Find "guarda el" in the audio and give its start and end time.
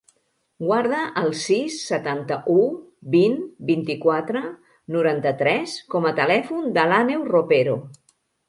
0.67-1.27